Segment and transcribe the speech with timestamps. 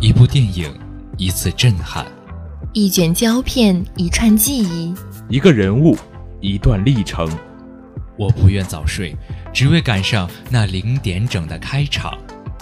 [0.00, 0.72] 一部电影，
[1.16, 2.04] 一次震撼；
[2.72, 4.94] 一卷胶片，一串记忆；
[5.28, 5.96] 一个人物，
[6.40, 7.28] 一段历程。
[8.18, 9.14] 我不愿早睡，
[9.52, 12.12] 只为赶上那零点整的开场；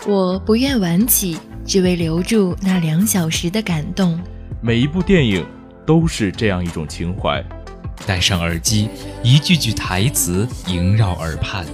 [0.06, 4.18] 我不愿晚起，只为留住那两小时的感动。
[4.60, 5.44] 每一部电影
[5.86, 7.44] 都是这样一种情怀。
[8.06, 8.88] 戴上耳机，
[9.22, 11.64] 一句句台词萦绕耳畔；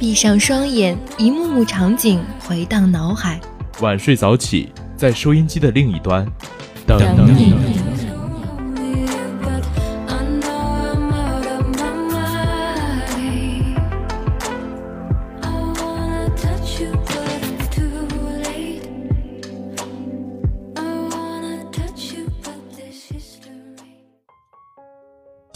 [0.00, 3.38] 闭上双眼，一幕幕场景回荡脑海。
[3.82, 6.26] 晚睡早起，在收音机的另一端
[6.86, 6.98] 等
[7.36, 7.79] 你。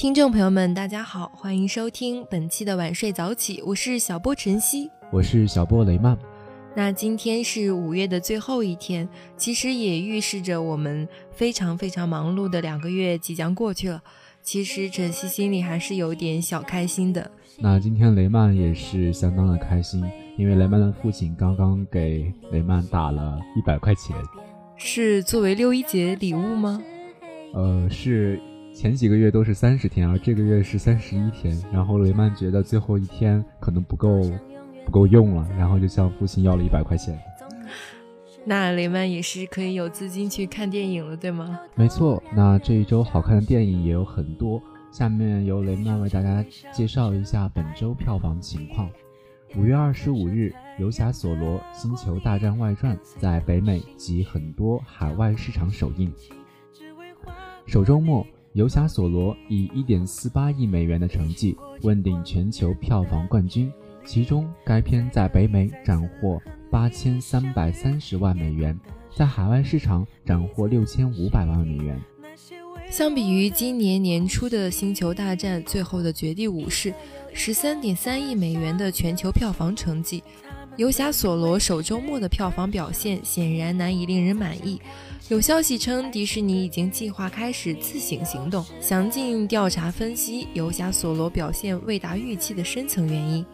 [0.04, 6.14] 听众朋友们，大家好，欢迎收听本期的晚睡早起，我是小波晨曦，我是小波雷曼。
[6.76, 14.02] 那今天是五月的最后一天，其实也预示着我们非常非常忙碌的两个月即将过去了。
[14.42, 17.30] 其实晨曦心里还是有点小开心的。
[17.56, 20.04] 那今天雷曼也是相当的开心，
[20.36, 24.14] 因为雷曼的父亲刚刚给雷曼打了一百块钱，
[24.76, 26.82] 是作为六一节礼物吗？
[27.54, 28.38] 呃，是。
[28.74, 31.56] 前几个月都是三十天，而这个月是三十一天。
[31.72, 34.20] 然后雷曼觉得最后一天可能不够，
[34.84, 37.16] 不够用了，然后就向父亲要了一百块钱。
[38.44, 41.60] 那雷曼也是可以有资金去看电影了，对吗？
[41.76, 42.20] 没错。
[42.34, 48.90] 那这一周好看的电影也有很多，下面由雷曼为大家介绍一下本周票房情况。
[49.56, 56.12] 五月二十五日，《游侠索罗：星球大战外传》在北美及很多海外市场首映。
[57.66, 58.24] 首周末。
[58.54, 63.68] 《游侠索罗》以1.48亿美元的成绩问鼎全球票房冠军，
[64.06, 68.78] 其中该片在北美斩获8330万美元，
[69.12, 72.00] 在海外市场斩获6500万美元。
[72.88, 76.92] 相比于今年年初的《星球大战：最后的绝地武士》
[77.34, 80.20] 13.3亿美元的全球票房成绩，
[80.76, 84.80] 《游侠索罗》首周末的票房表现显然难以令人满意。
[85.30, 93.44] 有消息称，迪士尼已经计划开始自省行动，详尽调查分析《游侠索罗》表现未达预期的深层原因。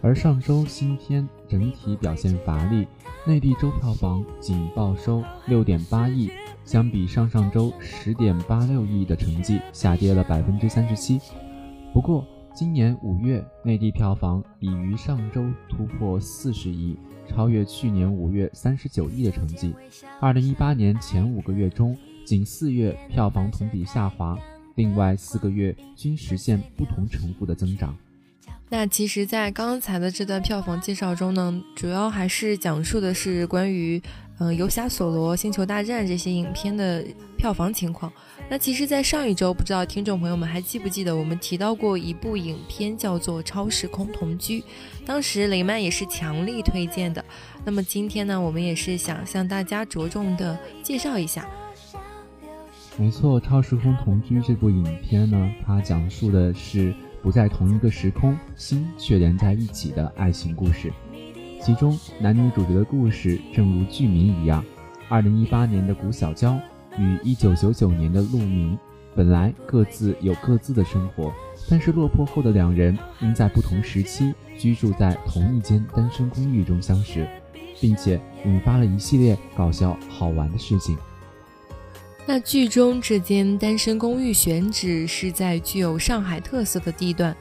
[0.00, 2.86] 而上周新片整体表现乏力，
[3.26, 6.30] 内地周票房仅报收六点八亿，
[6.64, 11.20] 相比上上周十点八六亿的成绩下跌了百分之三十七。
[11.92, 16.96] 不过，今年五月内地票房已于上周突破四十亿。
[17.28, 19.74] 超越去年五月三十九亿的成绩。
[20.20, 24.38] 二零一八年前五个月中，仅四月票房同比下滑，
[24.74, 27.94] 另外四个月均实现不同程度的增长。
[28.70, 34.02] 那其实，在刚才的这段票房介绍中呢，主要还是讲述的是关于。
[34.38, 37.04] 嗯，游侠索罗、星球大战这些影片的
[37.36, 38.12] 票房情况。
[38.48, 44.60] 那其实，在上一周，不知道听众朋友们还记不记得，我们提到过一部影片叫做《超时空同居》，
[45.04, 47.22] 当时雷曼也是强力推荐的。
[47.64, 51.46] 那么今天呢，我们也是想向大家着重的介绍一下。
[52.96, 60.92] 没错，《超时空同居》这部影片呢，它讲述的是不在同一个时空，心却连在一起的爱情故事。
[61.60, 64.64] 其中男女主角的故事正如剧名一样，
[65.08, 66.58] 二零一八年的古小娇
[66.96, 68.78] 与一九九九年的陆明，
[69.14, 71.32] 本来各自有各自的生活，
[71.68, 77.28] 但是落魄后的两人因在不同时期居住在同一间单身公寓中相识，
[77.80, 80.96] 并且引发了一系列搞笑好玩的事情。
[82.26, 87.36] 那剧中这间单身公寓选址是在具有上海特色的地段，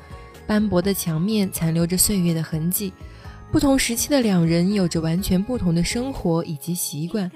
[0.45, 2.91] 斑驳的墙面残留着岁月的痕迹。
[3.49, 7.31] 不同时期的两人有着完全不同的生活以及习惯，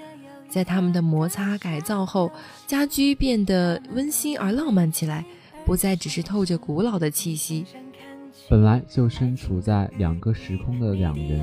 [0.48, 2.30] 在他们的摩擦改造后，
[2.66, 5.24] 家居变得温馨而浪漫起来，
[5.64, 7.64] 不再只是透着古老的气息。
[8.48, 11.42] 本来就身处在两个时空的两人，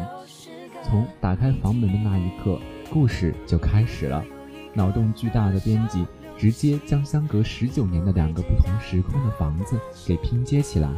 [0.83, 2.59] 从打开房门的那一刻，
[2.91, 4.23] 故事就开始了。
[4.73, 6.05] 脑洞巨大的编辑
[6.37, 10.89] 直接将相隔十九年的两个不同时空的房子给拼接起来。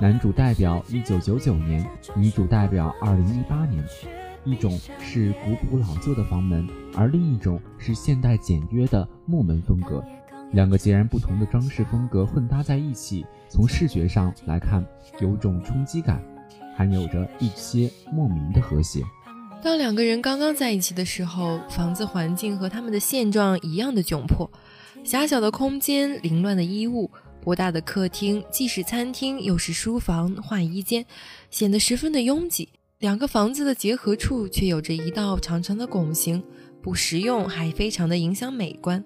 [0.00, 1.84] 男主代表一九九九年，
[2.14, 3.84] 女主代表二零一八年。
[4.44, 10.02] 一种是古朴老旧的房门，而另一种是现代简约的木门风格。
[10.52, 14.86] 两个截然不同的装饰风格混搭在一起，从视觉上来看
[15.20, 16.22] 有种冲击感，
[16.76, 19.02] 还有着一些莫名的和谐。
[19.60, 24.48] 当两个人刚刚在一起的时候，房子环境和他们的现状一样的窘迫，
[25.02, 27.10] 狭小的空间，凌乱的衣物。
[27.48, 31.06] 不大的客厅既是餐厅又是书房、换衣间，
[31.48, 32.68] 显得十分的拥挤。
[32.98, 36.44] 两个房子的结合处却有着一道长长的拱形，
[36.82, 39.02] 不实用还非常的影响美观。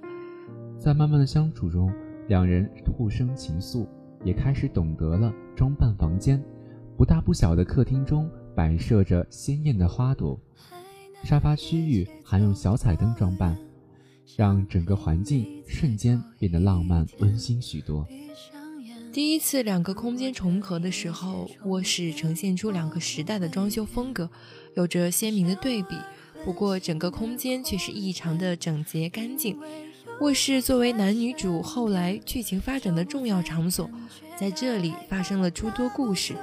[0.76, 1.88] 在慢慢的相处中，
[2.26, 3.86] 两人互生情愫，
[4.24, 6.42] 也开始懂得了装扮房间。
[6.96, 10.36] 不大不小的客厅中摆设着鲜艳的花朵，
[11.22, 13.56] 沙发区域还用小彩灯装扮，
[14.36, 18.06] 让整个环境瞬间变得浪漫温馨许多。
[19.12, 24.30] 第一次两个空间重合的时候，卧室呈现出两个时代的装修风格，
[24.74, 25.96] 有着鲜明的对比。
[26.44, 29.58] 不过整个空间却是异常的整洁干净。
[30.20, 33.90] 卧室作为男女主后来剧情发展的重要场所，
[34.36, 36.34] 在这里发生了诸多故事。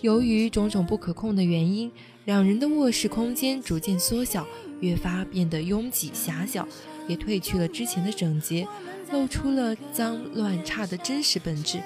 [0.00, 1.90] 由于种种不可控的原因，
[2.24, 4.46] 两人的卧室空间逐渐缩小，
[4.80, 6.66] 越发变得拥挤狭小，
[7.08, 8.66] 也褪去了之前的整洁，
[9.10, 11.80] 露出了脏乱差的真实本质。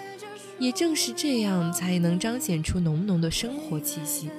[0.58, 4.30] 也正是这样，才能彰显出浓浓的生活气息。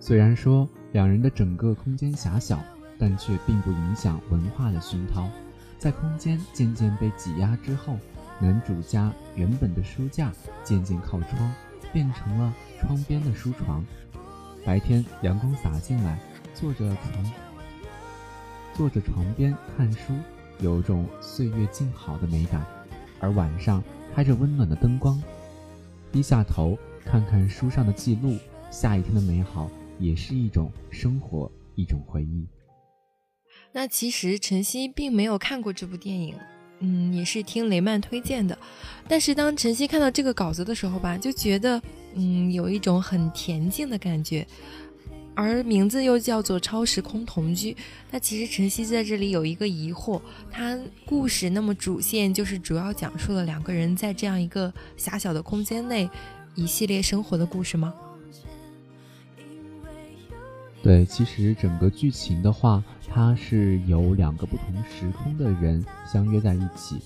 [0.00, 2.62] 虽然说两人的整个空间狭小，
[2.98, 5.28] 但却并不影响文化的熏陶。
[5.78, 7.98] 在空间渐渐被挤压之后，
[8.38, 10.32] 男主家原本的书架
[10.62, 11.54] 渐渐靠窗，
[11.92, 13.84] 变成了窗边的书床。
[14.64, 16.18] 白天阳光洒进来，
[16.54, 17.32] 坐着床，
[18.76, 20.12] 坐着床边看书，
[20.60, 22.64] 有种岁月静好的美感。
[23.20, 23.82] 而晚上。
[24.14, 25.20] 开着温暖的灯光，
[26.12, 28.38] 低下头看看书上的记录，
[28.70, 29.68] 下一天的美好
[29.98, 32.46] 也是一种生活，一种回忆。
[33.72, 36.36] 那其实晨曦并没有看过这部电影，
[36.78, 38.56] 嗯，也是听雷曼推荐的。
[39.08, 41.82] 但是当晨曦看到这个稿子的时候吧，就觉得，
[42.14, 44.46] 嗯，有一种很恬静的感觉。
[45.36, 47.76] 而名字又叫做超时空同居，
[48.12, 56.08] 那其实晨曦在这里有一个疑惑，它故事那么主线就是主要讲述了两个人在这样一个狭小的空间内
[56.54, 57.92] 一系列生活的故事吗？
[60.84, 67.00] 对，其实整个剧情的话，它是由两个不同时空的人相约在一起。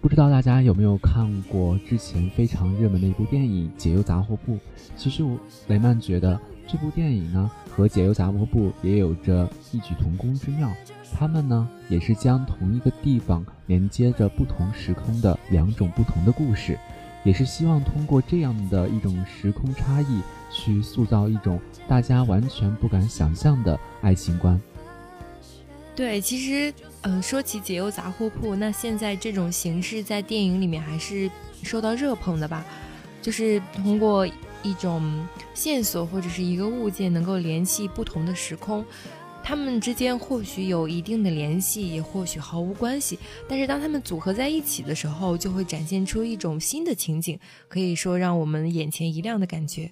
[0.00, 4.54] 不知道大家有没有看过之前非常热门的一部电影《解忧杂货铺》？
[4.96, 6.40] 其实我雷曼觉得。
[6.72, 10.72] 这部电影呢，和《解忧杂货铺》也有着异曲同工之妙。
[11.12, 16.78] 他们呢，也是将同一个地方连接着不同时空的两种不同的故事，
[17.24, 24.58] 也是希望通过这样的一种时空差异，去塑造一种大家完全不敢想象的爱情观。
[25.94, 26.72] 对，其实，
[27.02, 31.30] 呃，说起《解忧杂货铺》，那现在这种形式在电影里面还是
[31.62, 32.64] 受到热捧的吧？
[33.20, 34.26] 就是通过。
[34.62, 38.84] 一种线索或者是一个物件能够联系不同的时空，
[39.42, 43.18] 它们之间或许有一定的联系，也或许毫无关系。
[43.48, 47.38] 但是当它们组合在一起的时候，就会展现出一种新的情景，
[47.68, 49.90] 可以说让我们眼前一亮的感觉。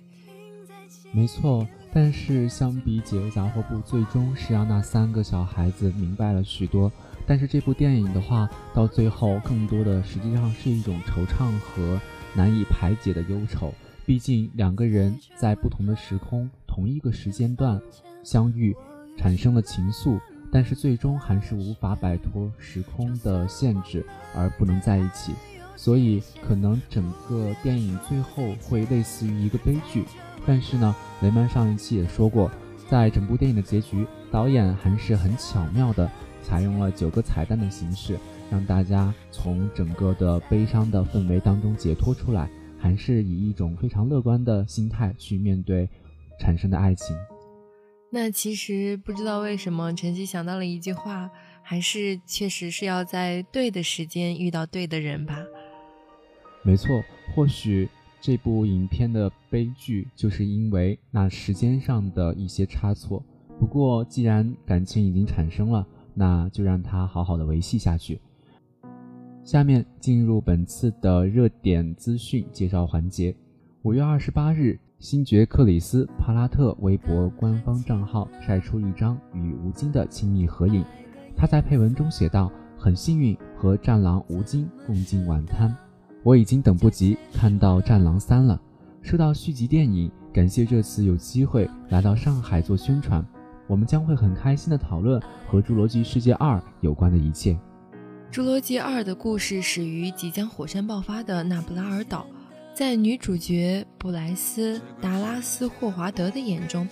[1.12, 6.90] 没错，但是相比《解忧杂货铺》，最终是让那三个小孩子明白了许多。
[7.26, 12.00] 但是这部电影的话，到最后更多的实际上是一种惆怅和
[12.34, 13.75] 难以排解的忧愁。
[14.10, 17.80] 毕竟两个人在不同的时空、同一个时间段
[18.24, 18.74] 相遇，
[19.16, 20.18] 产生了情愫，
[20.50, 24.04] 但是最终还是无法摆脱时空的限制
[24.34, 25.32] 而不能在一起。
[25.76, 30.04] 所以可能整个电影最后会类似于一个悲剧。
[30.44, 30.92] 但是呢，
[31.22, 32.50] 雷曼上一期也说过，
[32.88, 36.11] 在整部电影的结局，导演还是很巧妙的
[36.42, 38.18] 采用了九个彩蛋的形式，
[38.50, 42.50] 让大家从整个的悲伤的氛围当中解脱出来。
[42.80, 45.87] 还是以一种非常乐观的心态去面对
[46.40, 47.14] 产生的爱情。
[48.10, 51.30] 那其实不知道为什么，晨曦想到了一句话，
[51.62, 55.37] 还是确实是要在对的时间遇到对的人吧。
[56.64, 57.88] 没错，或许
[58.20, 63.22] 这部影片的悲剧就是因为那时间上的一些差错。
[63.60, 68.20] 不过既然感情已经产生了，那就让它好好的维系下去。
[69.42, 73.35] 下面进入本次的热点资讯介绍环节。
[73.82, 80.85] 五月二十八日，星爵克里斯·帕拉特微博官方账号晒出一张与吴京的亲密合影。
[81.37, 85.75] 他在配文中写道：“很幸运和战狼吴京共进晚餐，
[86.23, 88.61] 我已经等不及看到战狼三了。
[89.00, 93.25] 说到续集电影，感谢这次有机会来到上海做宣传，
[93.66, 97.54] 我们将会很开心的讨论和《侏罗纪世界二》有关的一切。”
[98.32, 102.25] 《侏罗纪二》的故事始于即将火山爆发的纳布拉尔岛，
[102.72, 106.88] 在女主角布莱斯·达拉斯·霍华德的眼中，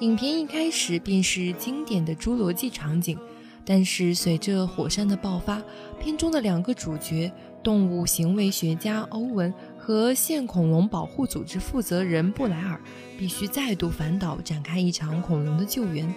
[0.00, 3.18] 影片一开始便是经典的侏罗纪场景。
[3.64, 5.62] 但是随着火山的爆发，
[5.98, 7.32] 片中的两个主角——
[7.64, 12.78] 动物行为学家欧文和现恐龙保护组织负责人布莱尔
[13.16, 16.12] 必须再度返岛展开一场恐龙的救援。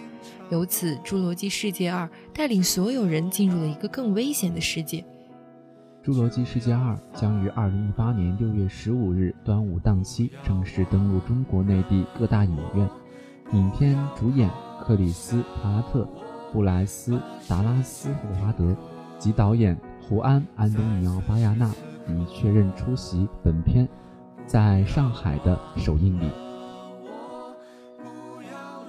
[0.50, 2.06] 由此，《侏罗纪世界二》
[2.36, 5.04] 带领所有人进入了一个更危险的世界。
[6.08, 12.88] 《侏罗纪世界二》将于二零一八年六月十五日端午档期正式登陆中国内地各大影院。
[13.54, 14.50] 影片主演
[14.84, 16.08] 克里斯·帕拉特、
[16.52, 17.14] 布莱斯·
[17.48, 18.76] 达拉斯·霍华德
[19.18, 21.72] 及导演胡安·安东尼奥·巴亚纳
[22.10, 23.88] 已确认出席本片
[24.46, 26.30] 在上海的首映礼。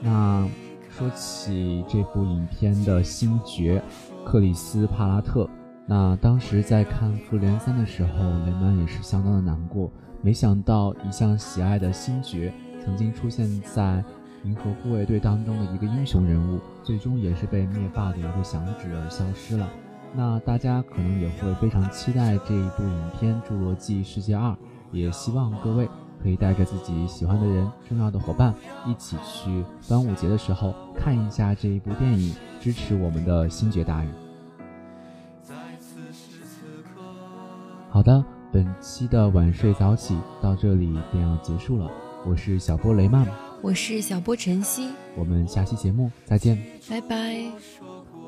[0.00, 0.48] 那
[0.96, 3.82] 说起这部影片的星爵
[4.24, 5.46] 克里斯·帕拉特。
[5.84, 8.10] 那当时在看《复联三》的时候，
[8.46, 9.92] 雷曼也是相当的难过。
[10.22, 12.50] 没想到一向喜爱的星爵，
[12.82, 14.02] 曾经出现在
[14.44, 19.68] 银河护卫队当中的一个英雄人物，最终也是被灭霸的一个响指而消失了。
[20.14, 24.50] 那大家可能也会非常期待这一部影片《侏罗纪世界二》，
[24.92, 25.86] 也希望各位
[26.22, 28.54] 可以带着自己喜欢的人、重要的伙伴
[28.86, 34.12] 一起去端午节的时候看一下这一部电影，支持我们的星爵大人。
[37.88, 41.90] 好的，本期的晚睡早起到这里便要结束了。
[42.26, 43.26] 我是小波雷曼，
[43.62, 48.25] 我是小波晨曦，我们下期节目再见，拜拜。